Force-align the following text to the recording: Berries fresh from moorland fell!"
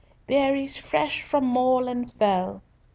Berries 0.25 0.77
fresh 0.79 1.21
from 1.21 1.45
moorland 1.45 2.11
fell!" 2.11 2.63